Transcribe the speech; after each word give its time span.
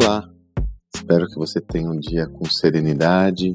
Olá, 0.00 0.30
espero 0.94 1.26
que 1.26 1.34
você 1.34 1.60
tenha 1.60 1.90
um 1.90 1.98
dia 1.98 2.28
com 2.28 2.44
serenidade, 2.48 3.52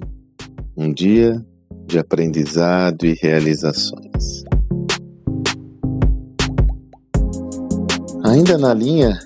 um 0.75 0.93
dia 0.93 1.41
de 1.85 1.97
aprendizado 1.97 3.05
e 3.05 3.13
realizações. 3.13 4.43
Ainda 8.25 8.57
na 8.57 8.73
linha 8.73 9.17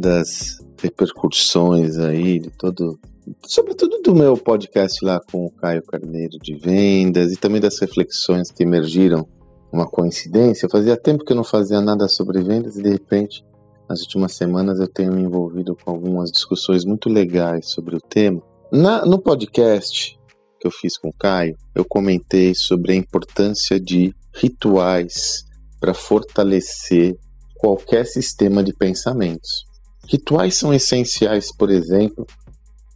das 0.00 0.56
repercussões 0.80 1.98
aí 1.98 2.38
de 2.38 2.48
todo, 2.48 2.98
sobretudo 3.44 4.00
do 4.00 4.14
meu 4.14 4.34
podcast 4.34 5.04
lá 5.04 5.20
com 5.30 5.44
o 5.44 5.50
Caio 5.50 5.82
Carneiro 5.82 6.38
de 6.38 6.54
vendas 6.54 7.30
e 7.30 7.36
também 7.36 7.60
das 7.60 7.78
reflexões 7.78 8.50
que 8.50 8.62
emergiram 8.62 9.28
uma 9.70 9.86
coincidência. 9.86 10.66
Fazia 10.66 10.96
tempo 10.96 11.26
que 11.26 11.32
eu 11.32 11.36
não 11.36 11.44
fazia 11.44 11.82
nada 11.82 12.08
sobre 12.08 12.42
vendas 12.42 12.78
e 12.78 12.82
de 12.82 12.88
repente, 12.88 13.44
nas 13.92 14.00
últimas 14.00 14.32
semanas, 14.32 14.80
eu 14.80 14.88
tenho 14.88 15.12
me 15.12 15.20
envolvido 15.20 15.76
com 15.76 15.90
algumas 15.90 16.32
discussões 16.32 16.82
muito 16.82 17.10
legais 17.10 17.68
sobre 17.68 17.94
o 17.94 18.00
tema. 18.00 18.42
Na, 18.72 19.04
no 19.04 19.18
podcast 19.18 20.18
que 20.58 20.66
eu 20.66 20.70
fiz 20.70 20.96
com 20.96 21.08
o 21.08 21.12
Caio, 21.12 21.54
eu 21.74 21.84
comentei 21.84 22.54
sobre 22.54 22.92
a 22.92 22.96
importância 22.96 23.78
de 23.78 24.14
rituais 24.32 25.44
para 25.78 25.92
fortalecer 25.92 27.14
qualquer 27.56 28.06
sistema 28.06 28.64
de 28.64 28.72
pensamentos. 28.72 29.66
Rituais 30.08 30.56
são 30.56 30.72
essenciais, 30.72 31.54
por 31.54 31.70
exemplo, 31.70 32.26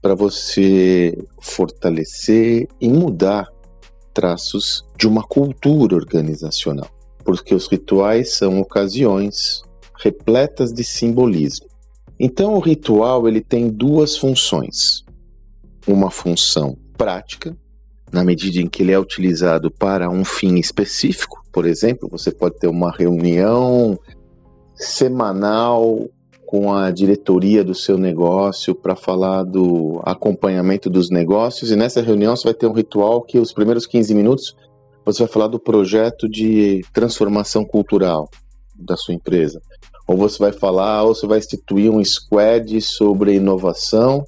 para 0.01 0.15
você 0.15 1.15
fortalecer 1.43 2.67
e 2.81 2.89
mudar 2.89 3.47
traços 4.15 4.83
de 4.97 5.07
uma 5.07 5.23
cultura 5.23 5.95
organizacional, 5.95 6.89
porque 7.23 7.55
os 7.55 7.69
rituais 7.69 8.33
são 8.33 8.61
ocasiões 8.61 9.66
repletas 9.99 10.73
de 10.73 10.85
simbolismo. 10.85 11.67
Então 12.19 12.55
o 12.55 12.61
ritual 12.61 13.29
ele 13.29 13.41
tem 13.41 13.69
duas 13.69 14.17
funções. 14.17 15.05
Uma 15.87 16.11
função 16.11 16.77
prática, 16.97 17.57
na 18.11 18.25
medida 18.25 18.59
em 18.59 18.69
que 18.69 18.83
ele 18.83 18.93
é 18.93 18.99
utilizado 18.99 19.71
para 19.71 20.11
um 20.11 20.25
fim 20.25 20.57
específico, 20.57 21.43
por 21.53 21.67
exemplo, 21.67 22.09
você 22.11 22.31
pode 22.31 22.59
ter 22.59 22.69
uma 22.69 22.91
reunião 22.91 23.99
semanal 24.75 26.09
com 26.47 26.73
a 26.73 26.91
diretoria 26.91 27.65
do 27.65 27.75
seu 27.75 27.99
negócio 27.99 28.75
para 28.75 28.95
falar 28.95 29.43
do 29.43 30.01
acompanhamento 30.05 30.89
dos 30.89 31.11
negócios. 31.11 31.71
E 31.71 31.77
nessa 31.77 32.01
reunião 32.01 32.37
você 32.37 32.45
vai 32.45 32.55
ter 32.55 32.67
um 32.67 32.73
ritual 32.73 33.23
que 33.23 33.39
os 33.39 33.53
primeiros 33.53 33.87
15 33.87 34.15
minutos 34.15 34.57
você 35.05 35.23
vai 35.23 35.33
falar 35.33 35.49
do 35.49 35.59
projeto 35.59 36.29
de 36.29 36.85
transformação 36.93 37.65
cultural 37.65 38.29
da 38.79 38.97
sua 38.97 39.15
empresa. 39.15 39.61
Ou 40.07 40.17
você 40.17 40.39
vai 40.39 40.53
falar, 40.53 41.03
ou 41.03 41.15
você 41.15 41.27
vai 41.27 41.39
instituir 41.39 41.91
um 41.91 42.05
squad 42.05 42.81
sobre 42.81 43.35
inovação 43.35 44.25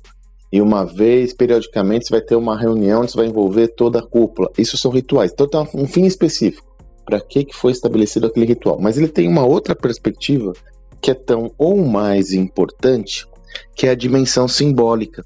e 0.51 0.63
uma 0.63 0.85
vez, 0.85 1.35
periodicamente, 1.35 2.07
você 2.07 2.13
vai 2.13 2.21
ter 2.23 2.35
uma 2.35 2.59
reunião 2.59 3.03
onde 3.03 3.13
você 3.13 3.19
vai 3.19 3.27
envolver 3.27 3.69
toda 3.69 3.99
a 3.99 4.07
cúpula. 4.07 4.51
Isso 4.57 4.79
são 4.79 4.91
rituais. 4.91 5.31
Então 5.33 5.47
tem 5.47 5.69
um 5.75 5.87
fim 5.87 6.07
específico. 6.07 6.67
Para 7.05 7.21
que, 7.21 7.45
que 7.45 7.55
foi 7.55 7.73
estabelecido 7.73 8.27
aquele 8.27 8.47
ritual? 8.47 8.79
Mas 8.81 8.97
ele 8.97 9.09
tem 9.09 9.29
uma 9.29 9.45
outra 9.45 9.75
perspectiva 9.75 10.53
que 11.01 11.11
é 11.11 11.15
tão 11.15 11.53
ou 11.57 11.77
mais 11.87 12.33
importante, 12.33 13.27
que 13.75 13.87
é 13.87 13.91
a 13.91 13.95
dimensão 13.95 14.49
simbólica. 14.49 15.25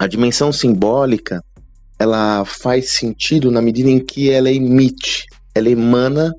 A 0.00 0.06
dimensão 0.06 0.52
simbólica, 0.52 1.42
ela 1.98 2.44
faz 2.44 2.92
sentido 2.92 3.50
na 3.50 3.60
medida 3.60 3.90
em 3.90 3.98
que 3.98 4.30
ela 4.30 4.50
emite, 4.50 5.26
ela 5.54 5.68
emana 5.68 6.32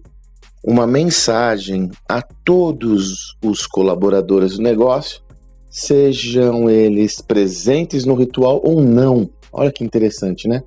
uma 0.64 0.86
mensagem 0.86 1.90
a 2.08 2.22
todos 2.22 3.36
os 3.44 3.66
colaboradores 3.66 4.58
do 4.58 4.64
negócio, 4.64 5.22
sejam 5.70 6.70
eles 6.70 7.22
presentes 7.22 8.06
no 8.06 8.16
ritual 8.16 8.62
ou 8.64 8.82
não. 8.82 9.30
Olha 9.52 9.72
que 9.72 9.84
interessante, 9.84 10.48
né? 10.48 10.64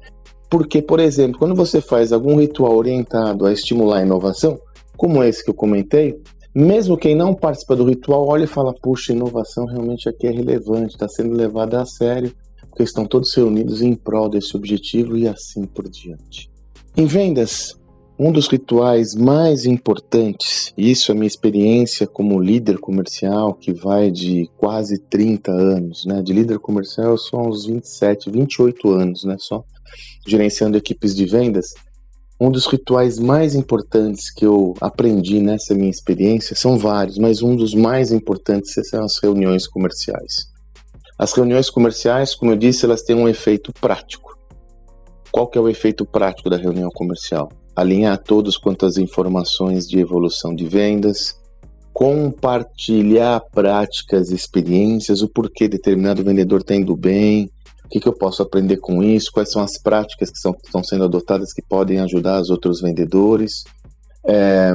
Porque, 0.48 0.82
por 0.82 1.00
exemplo, 1.00 1.38
quando 1.38 1.54
você 1.54 1.80
faz 1.80 2.12
algum 2.12 2.38
ritual 2.38 2.76
orientado 2.76 3.46
a 3.46 3.52
estimular 3.52 3.98
a 3.98 4.02
inovação, 4.02 4.58
como 4.96 5.22
esse 5.24 5.42
que 5.42 5.50
eu 5.50 5.54
comentei, 5.54 6.20
mesmo 6.54 6.98
quem 6.98 7.14
não 7.14 7.34
participa 7.34 7.74
do 7.74 7.84
ritual 7.84 8.26
olha 8.28 8.44
e 8.44 8.48
fala: 8.48 8.74
puxa, 8.74 9.12
inovação 9.12 9.64
realmente 9.64 10.08
aqui 10.08 10.26
é 10.26 10.30
relevante, 10.30 10.94
está 10.94 11.08
sendo 11.08 11.34
levada 11.34 11.80
a 11.80 11.86
sério, 11.86 12.32
porque 12.68 12.82
estão 12.82 13.06
todos 13.06 13.34
reunidos 13.34 13.80
em 13.82 13.94
prol 13.94 14.28
desse 14.28 14.56
objetivo 14.56 15.16
e 15.16 15.26
assim 15.26 15.64
por 15.64 15.88
diante. 15.88 16.50
Em 16.96 17.06
vendas, 17.06 17.74
um 18.24 18.30
dos 18.30 18.46
rituais 18.46 19.16
mais 19.16 19.66
importantes, 19.66 20.72
isso 20.78 21.10
é 21.10 21.14
minha 21.14 21.26
experiência 21.26 22.06
como 22.06 22.40
líder 22.40 22.78
comercial, 22.78 23.52
que 23.52 23.72
vai 23.72 24.12
de 24.12 24.48
quase 24.56 24.96
30 24.96 25.50
anos, 25.50 26.06
né? 26.06 26.22
De 26.22 26.32
líder 26.32 26.60
comercial 26.60 27.10
eu 27.10 27.18
sou 27.18 27.48
uns 27.48 27.66
27, 27.66 28.30
28 28.30 28.90
anos, 28.90 29.24
né? 29.24 29.34
Só 29.40 29.64
gerenciando 30.24 30.78
equipes 30.78 31.16
de 31.16 31.26
vendas. 31.26 31.74
Um 32.40 32.48
dos 32.48 32.66
rituais 32.66 33.18
mais 33.18 33.56
importantes 33.56 34.30
que 34.30 34.46
eu 34.46 34.74
aprendi 34.80 35.40
nessa 35.40 35.74
minha 35.74 35.90
experiência 35.90 36.54
são 36.54 36.78
vários, 36.78 37.18
mas 37.18 37.42
um 37.42 37.56
dos 37.56 37.74
mais 37.74 38.12
importantes 38.12 38.72
são 38.88 39.02
as 39.02 39.18
reuniões 39.20 39.66
comerciais. 39.66 40.46
As 41.18 41.32
reuniões 41.32 41.68
comerciais, 41.68 42.36
como 42.36 42.52
eu 42.52 42.56
disse, 42.56 42.84
elas 42.84 43.02
têm 43.02 43.16
um 43.16 43.28
efeito 43.28 43.72
prático. 43.72 44.38
Qual 45.32 45.48
que 45.48 45.58
é 45.58 45.60
o 45.60 45.68
efeito 45.68 46.06
prático 46.06 46.48
da 46.48 46.56
reunião 46.56 46.90
comercial? 46.90 47.50
Alinhar 47.74 48.18
todos 48.18 48.56
quanto 48.56 48.86
às 48.86 48.96
informações 48.96 49.86
de 49.86 49.98
evolução 49.98 50.54
de 50.54 50.66
vendas, 50.66 51.34
compartilhar 51.92 53.40
práticas, 53.52 54.30
experiências, 54.30 55.22
o 55.22 55.28
porquê 55.28 55.68
determinado 55.68 56.22
vendedor 56.22 56.60
está 56.60 56.74
indo 56.74 56.96
bem, 56.96 57.50
que, 57.92 58.00
que 58.00 58.08
eu 58.08 58.12
posso 58.14 58.42
aprender 58.42 58.78
com 58.78 59.02
isso, 59.02 59.30
quais 59.30 59.52
são 59.52 59.62
as 59.62 59.78
práticas 59.78 60.30
que 60.30 60.38
são, 60.38 60.56
estão 60.64 60.82
sendo 60.82 61.04
adotadas 61.04 61.52
que 61.52 61.60
podem 61.60 62.00
ajudar 62.00 62.40
os 62.40 62.48
outros 62.48 62.80
vendedores, 62.80 63.64
é, 64.24 64.72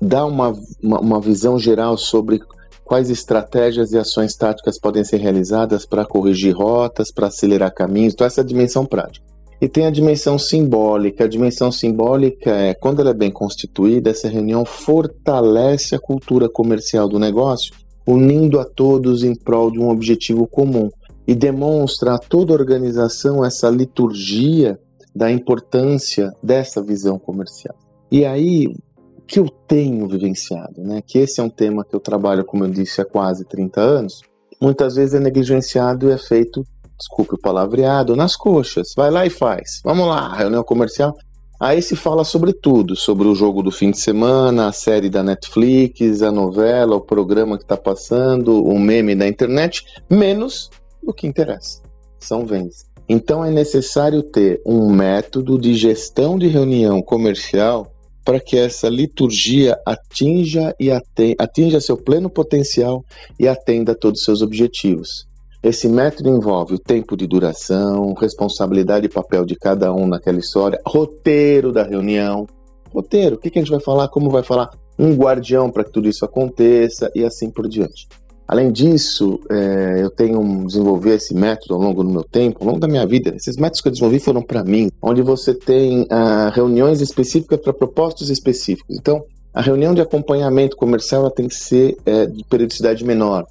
dar 0.00 0.24
uma, 0.24 0.54
uma, 0.82 0.98
uma 0.98 1.20
visão 1.20 1.58
geral 1.58 1.98
sobre 1.98 2.40
quais 2.84 3.10
estratégias 3.10 3.92
e 3.92 3.98
ações 3.98 4.34
táticas 4.34 4.80
podem 4.80 5.04
ser 5.04 5.18
realizadas 5.18 5.84
para 5.84 6.06
corrigir 6.06 6.56
rotas, 6.56 7.12
para 7.12 7.26
acelerar 7.26 7.74
caminhos, 7.74 8.14
então 8.14 8.26
essa 8.26 8.40
é 8.40 8.44
a 8.44 8.46
dimensão 8.46 8.86
prática. 8.86 9.27
E 9.60 9.68
tem 9.68 9.86
a 9.86 9.90
dimensão 9.90 10.38
simbólica. 10.38 11.24
A 11.24 11.28
dimensão 11.28 11.72
simbólica 11.72 12.50
é, 12.50 12.74
quando 12.74 13.00
ela 13.00 13.10
é 13.10 13.14
bem 13.14 13.30
constituída, 13.30 14.10
essa 14.10 14.28
reunião 14.28 14.64
fortalece 14.64 15.94
a 15.94 15.98
cultura 15.98 16.48
comercial 16.48 17.08
do 17.08 17.18
negócio, 17.18 17.74
unindo 18.06 18.60
a 18.60 18.64
todos 18.64 19.24
em 19.24 19.34
prol 19.34 19.70
de 19.70 19.80
um 19.80 19.90
objetivo 19.90 20.46
comum 20.46 20.88
e 21.26 21.34
demonstra 21.34 22.14
a 22.14 22.18
toda 22.18 22.52
a 22.52 22.56
organização 22.56 23.44
essa 23.44 23.68
liturgia 23.68 24.78
da 25.14 25.30
importância 25.30 26.32
dessa 26.42 26.82
visão 26.82 27.18
comercial. 27.18 27.76
E 28.10 28.24
aí, 28.24 28.66
o 28.66 29.22
que 29.26 29.38
eu 29.38 29.48
tenho 29.66 30.08
vivenciado, 30.08 30.80
né, 30.80 31.02
que 31.06 31.18
esse 31.18 31.40
é 31.40 31.42
um 31.42 31.50
tema 31.50 31.84
que 31.84 31.94
eu 31.94 32.00
trabalho, 32.00 32.46
como 32.46 32.64
eu 32.64 32.70
disse, 32.70 33.02
há 33.02 33.04
quase 33.04 33.44
30 33.44 33.80
anos, 33.80 34.22
muitas 34.58 34.94
vezes 34.94 35.14
é 35.14 35.20
negligenciado 35.20 36.08
e 36.08 36.12
é 36.12 36.18
feito, 36.18 36.64
desculpe 36.98 37.34
o 37.34 37.38
palavreado, 37.38 38.16
nas 38.16 38.34
coxas. 38.34 38.92
Vai 38.96 39.10
lá 39.10 39.24
e 39.24 39.30
faz. 39.30 39.80
Vamos 39.84 40.06
lá, 40.06 40.34
reunião 40.34 40.64
comercial. 40.64 41.14
Aí 41.60 41.82
se 41.82 41.96
fala 41.96 42.22
sobre 42.22 42.52
tudo, 42.52 42.94
sobre 42.94 43.26
o 43.26 43.34
jogo 43.34 43.62
do 43.62 43.72
fim 43.72 43.90
de 43.90 43.98
semana, 43.98 44.68
a 44.68 44.72
série 44.72 45.10
da 45.10 45.24
Netflix, 45.24 46.22
a 46.22 46.30
novela, 46.30 46.94
o 46.94 47.00
programa 47.00 47.56
que 47.56 47.64
está 47.64 47.76
passando, 47.76 48.64
o 48.64 48.78
meme 48.78 49.16
da 49.16 49.26
internet, 49.26 49.84
menos 50.08 50.70
o 51.02 51.12
que 51.12 51.26
interessa. 51.26 51.82
São 52.20 52.46
vendas. 52.46 52.86
Então 53.08 53.44
é 53.44 53.50
necessário 53.50 54.22
ter 54.22 54.60
um 54.64 54.88
método 54.90 55.58
de 55.58 55.74
gestão 55.74 56.38
de 56.38 56.46
reunião 56.46 57.02
comercial 57.02 57.90
para 58.24 58.38
que 58.38 58.56
essa 58.56 58.88
liturgia 58.88 59.76
atinja 59.86 60.74
e 60.78 60.90
atenda, 60.90 61.42
atinja 61.42 61.80
seu 61.80 61.96
pleno 61.96 62.28
potencial 62.28 63.02
e 63.40 63.48
atenda 63.48 63.92
a 63.92 63.94
todos 63.94 64.20
os 64.20 64.24
seus 64.24 64.42
objetivos. 64.42 65.27
Esse 65.62 65.88
método 65.88 66.30
envolve 66.30 66.74
o 66.74 66.78
tempo 66.78 67.16
de 67.16 67.26
duração, 67.26 68.14
responsabilidade 68.14 69.06
e 69.06 69.08
papel 69.08 69.44
de 69.44 69.56
cada 69.56 69.92
um 69.92 70.06
naquela 70.06 70.38
história, 70.38 70.80
roteiro 70.86 71.72
da 71.72 71.82
reunião, 71.82 72.46
roteiro, 72.92 73.34
o 73.34 73.38
que, 73.38 73.50
a 73.58 73.60
gente 73.60 73.70
vai 73.70 73.80
falar, 73.80 74.08
como 74.08 74.30
vai 74.30 74.44
falar, 74.44 74.70
um 74.96 75.14
guardião 75.14 75.70
para 75.70 75.82
que 75.82 75.90
tudo 75.90 76.08
isso 76.08 76.24
aconteça 76.24 77.10
e 77.14 77.24
assim 77.24 77.50
por 77.50 77.68
diante. 77.68 78.06
Além 78.46 78.72
disso, 78.72 79.40
é, 79.50 79.98
eu 80.00 80.10
tenho 80.10 80.64
desenvolvido 80.64 81.14
esse 81.14 81.34
método 81.34 81.74
ao 81.74 81.80
longo 81.80 82.02
do 82.02 82.08
meu 82.08 82.24
tempo, 82.24 82.58
ao 82.60 82.66
longo 82.66 82.80
da 82.80 82.88
minha 82.88 83.06
vida. 83.06 83.34
Esses 83.34 83.56
métodos 83.56 83.80
que 83.80 83.88
eu 83.88 83.92
desenvolvi 83.92 84.20
foram 84.20 84.40
para 84.40 84.64
mim, 84.64 84.90
onde 85.02 85.20
você 85.20 85.52
tem 85.52 86.06
ah, 86.08 86.50
reuniões 86.54 87.02
específicas 87.02 87.60
para 87.60 87.74
propósitos 87.74 88.30
específicos. 88.30 88.96
Então, 88.96 89.22
a 89.52 89.60
reunião 89.60 89.92
de 89.92 90.00
acompanhamento 90.00 90.76
comercial 90.76 91.30
tem 91.30 91.46
que 91.46 91.54
ser 91.54 91.96
é, 92.06 92.24
de 92.24 92.42
periodicidade 92.44 93.04
menor, 93.04 93.44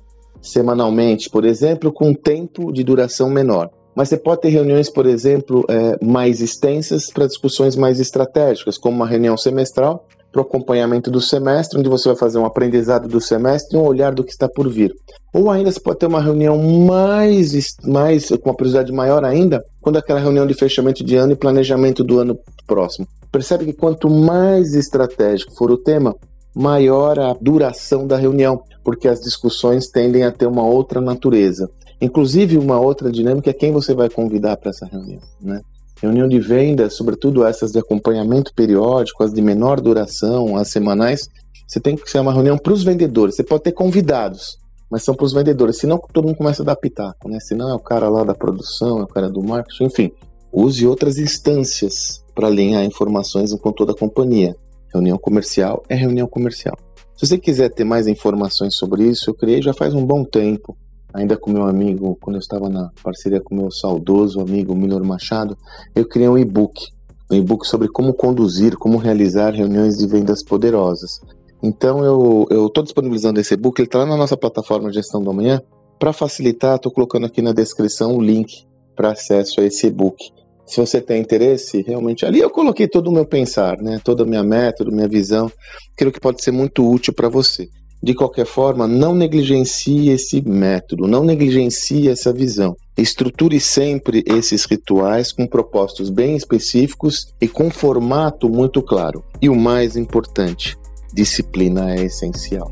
semanalmente, 0.52 1.30
por 1.30 1.46
exemplo, 1.46 1.92
com 1.92 2.14
tempo 2.14 2.72
de 2.72 2.84
duração 2.84 3.30
menor. 3.30 3.70
Mas 3.96 4.10
você 4.10 4.18
pode 4.18 4.42
ter 4.42 4.50
reuniões, 4.50 4.90
por 4.90 5.08
exemplo, 5.08 5.66
é, 5.68 6.06
mais 6.06 6.40
extensas 6.40 7.10
para 7.10 7.26
discussões 7.26 7.76
mais 7.76 8.00
estratégicas, 8.00 8.78
como 8.78 8.96
uma 8.96 9.08
reunião 9.08 9.36
semestral, 9.36 10.06
para 10.32 10.42
o 10.42 10.46
acompanhamento 10.46 11.10
do 11.10 11.20
semestre, 11.20 11.80
onde 11.80 11.90
você 11.90 12.10
vai 12.10 12.18
fazer 12.18 12.38
um 12.38 12.46
aprendizado 12.46 13.08
do 13.08 13.20
semestre 13.20 13.76
e 13.76 13.80
um 13.80 13.84
olhar 13.84 14.14
do 14.14 14.24
que 14.24 14.32
está 14.32 14.48
por 14.48 14.70
vir. 14.70 14.94
Ou 15.34 15.50
ainda 15.50 15.72
você 15.72 15.80
pode 15.80 16.00
ter 16.00 16.06
uma 16.06 16.22
reunião 16.22 16.58
mais, 16.86 17.76
mais 17.84 18.30
com 18.30 18.50
uma 18.50 18.56
prioridade 18.56 18.92
maior 18.92 19.26
ainda, 19.26 19.64
quando 19.82 19.98
aquela 19.98 20.20
reunião 20.20 20.46
de 20.46 20.54
fechamento 20.54 21.04
de 21.04 21.16
ano 21.16 21.34
e 21.34 21.36
planejamento 21.36 22.04
do 22.04 22.20
ano 22.20 22.38
próximo. 22.68 23.08
Percebe 23.32 23.66
que 23.66 23.74
quanto 23.74 24.10
mais 24.10 24.74
estratégico 24.74 25.56
for 25.56 25.72
o 25.72 25.78
tema, 25.78 26.16
maior 26.58 27.20
a 27.20 27.36
duração 27.40 28.08
da 28.08 28.18
reunião, 28.18 28.64
porque 28.84 29.08
as 29.08 29.22
discussões 29.22 29.90
tendem 29.90 30.24
a 30.24 30.32
ter 30.32 30.48
uma 30.48 30.66
outra 30.66 31.00
natureza. 31.00 31.70
Inclusive, 32.02 32.58
uma 32.58 32.80
outra 32.80 33.12
dinâmica 33.12 33.52
é 33.52 33.54
quem 33.54 33.72
você 33.72 33.94
vai 33.94 34.10
convidar 34.10 34.58
para 34.58 34.72
essa 34.72 34.88
reunião. 34.88 35.22
Né? 35.40 35.62
Reunião 36.02 36.28
de 36.28 36.40
vendas, 36.40 36.96
sobretudo 36.96 37.46
essas 37.46 37.72
de 37.72 37.78
acompanhamento 37.78 38.52
periódico, 38.56 39.24
as 39.24 39.32
de 39.32 39.42
menor 39.42 39.80
duração, 39.80 40.58
as 40.58 40.70
semanais, 40.70 41.30
você 41.68 41.80
tem 41.80 41.96
que 41.96 42.10
ser 42.10 42.20
uma 42.20 42.34
reunião 42.34 42.58
para 42.58 42.74
os 42.74 42.84
vendedores. 42.84 43.36
Você 43.36 43.44
pode 43.44 43.64
ter 43.64 43.72
convidados, 43.72 44.58
mas 44.90 45.04
são 45.04 45.14
para 45.14 45.26
os 45.26 45.34
vendedores. 45.34 45.78
Senão 45.78 46.00
todo 46.12 46.26
mundo 46.26 46.38
começa 46.38 46.64
a 46.64 46.66
dar 46.66 46.76
pitaco, 46.76 47.30
né? 47.30 47.40
Senão 47.40 47.70
é 47.70 47.76
o 47.76 47.80
cara 47.80 48.10
lá 48.10 48.24
da 48.24 48.34
produção, 48.34 49.00
é 49.00 49.04
o 49.04 49.08
cara 49.08 49.30
do 49.30 49.44
marketing, 49.44 49.86
enfim. 49.86 50.12
Use 50.52 50.88
outras 50.88 51.18
instâncias 51.20 52.24
para 52.34 52.48
alinhar 52.48 52.84
informações 52.84 53.54
com 53.54 53.72
toda 53.72 53.92
a 53.92 53.98
companhia. 53.98 54.56
Reunião 54.94 55.18
comercial 55.18 55.84
é 55.90 55.96
reunião 55.96 56.28
comercial. 56.28 56.78
Se 57.16 57.26
você 57.26 57.38
quiser 57.38 57.70
ter 57.70 57.84
mais 57.84 58.08
informações 58.08 58.76
sobre 58.76 59.04
isso, 59.04 59.30
eu 59.30 59.34
criei 59.34 59.62
já 59.62 59.74
faz 59.74 59.94
um 59.94 60.06
bom 60.06 60.24
tempo 60.24 60.78
ainda 61.14 61.36
com 61.36 61.50
meu 61.50 61.66
amigo, 61.66 62.18
quando 62.22 62.36
eu 62.36 62.40
estava 62.40 62.70
na 62.70 62.92
parceria 63.04 63.42
com 63.42 63.56
meu 63.56 63.72
saudoso 63.72 64.40
amigo 64.40 64.76
Milor 64.76 65.04
Machado, 65.04 65.58
eu 65.96 66.08
criei 66.08 66.30
um 66.30 66.38
e-book, 66.38 66.90
um 67.32 67.36
e-book 67.36 67.66
sobre 67.66 67.88
como 67.88 68.14
conduzir, 68.14 68.78
como 68.78 68.98
realizar 68.98 69.52
reuniões 69.52 69.98
de 69.98 70.06
vendas 70.06 70.44
poderosas. 70.44 71.20
Então 71.62 72.06
eu 72.06 72.68
estou 72.68 72.84
disponibilizando 72.84 73.40
esse 73.40 73.56
e-book, 73.56 73.80
ele 73.80 73.88
está 73.88 74.00
lá 74.00 74.06
na 74.06 74.18
nossa 74.18 74.38
plataforma 74.38 74.94
Gestão 74.94 75.22
do 75.22 75.32
Amanhã. 75.32 75.62
Para 75.98 76.14
facilitar, 76.14 76.76
estou 76.76 76.92
colocando 76.92 77.26
aqui 77.26 77.42
na 77.42 77.52
descrição 77.52 78.16
o 78.16 78.22
link 78.22 78.68
para 78.96 79.12
acesso 79.12 79.60
a 79.60 79.64
esse 79.64 79.88
e-book. 79.88 80.32
Se 80.68 80.82
você 80.82 81.00
tem 81.00 81.22
interesse, 81.22 81.82
realmente 81.82 82.26
ali 82.26 82.40
eu 82.40 82.50
coloquei 82.50 82.88
todo 82.88 83.08
o 83.08 83.14
meu 83.14 83.26
pensar, 83.26 83.78
né? 83.82 84.00
toda 84.04 84.24
a 84.24 84.26
minha 84.26 84.44
método, 84.44 84.92
minha 84.92 85.08
visão, 85.08 85.50
aquilo 85.94 86.12
que 86.12 86.20
pode 86.20 86.44
ser 86.44 86.52
muito 86.52 86.88
útil 86.88 87.14
para 87.14 87.30
você. 87.30 87.70
De 88.04 88.14
qualquer 88.14 88.46
forma, 88.46 88.86
não 88.86 89.16
negligencie 89.16 90.10
esse 90.10 90.42
método, 90.42 91.08
não 91.08 91.24
negligencie 91.24 92.10
essa 92.10 92.32
visão. 92.32 92.76
Estruture 92.96 93.60
sempre 93.60 94.24
esses 94.28 94.66
rituais 94.66 95.32
com 95.32 95.48
propósitos 95.48 96.10
bem 96.10 96.36
específicos 96.36 97.34
e 97.42 97.48
com 97.48 97.72
formato 97.72 98.50
muito 98.50 98.84
claro. 98.84 99.24
E 99.42 99.50
o 99.50 99.56
mais 99.56 99.96
importante, 99.96 100.78
disciplina 101.14 101.96
é 101.96 102.06
essencial. 102.06 102.70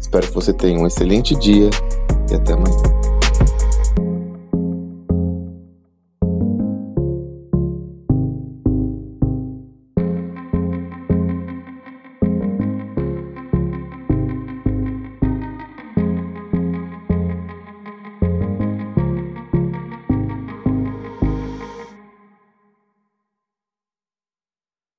Espero 0.00 0.26
que 0.26 0.34
você 0.34 0.52
tenha 0.52 0.78
um 0.78 0.86
excelente 0.86 1.34
dia 1.34 1.68
e 2.30 2.34
até 2.34 2.54
amanhã. 2.54 3.01